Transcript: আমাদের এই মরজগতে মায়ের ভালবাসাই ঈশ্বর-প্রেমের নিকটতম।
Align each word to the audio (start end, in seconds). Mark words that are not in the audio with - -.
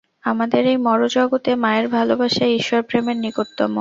আমাদের 0.23 0.63
এই 0.65 0.77
মরজগতে 0.79 1.51
মায়ের 1.55 1.87
ভালবাসাই 1.89 2.51
ঈশ্বর-প্রেমের 2.55 3.17
নিকটতম। 3.17 3.69